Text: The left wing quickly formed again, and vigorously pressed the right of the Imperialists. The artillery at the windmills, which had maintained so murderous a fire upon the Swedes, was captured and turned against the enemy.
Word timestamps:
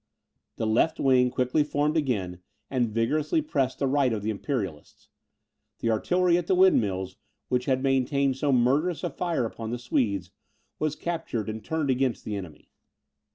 The 0.55 0.65
left 0.65 0.99
wing 0.99 1.29
quickly 1.29 1.63
formed 1.63 1.95
again, 1.95 2.39
and 2.71 2.89
vigorously 2.89 3.39
pressed 3.39 3.77
the 3.77 3.85
right 3.85 4.11
of 4.11 4.23
the 4.23 4.31
Imperialists. 4.31 5.09
The 5.77 5.91
artillery 5.91 6.39
at 6.39 6.47
the 6.47 6.55
windmills, 6.55 7.17
which 7.49 7.65
had 7.65 7.83
maintained 7.83 8.35
so 8.35 8.51
murderous 8.51 9.03
a 9.03 9.11
fire 9.11 9.45
upon 9.45 9.69
the 9.69 9.77
Swedes, 9.77 10.31
was 10.79 10.95
captured 10.95 11.47
and 11.49 11.63
turned 11.63 11.91
against 11.91 12.23
the 12.25 12.35
enemy. 12.35 12.71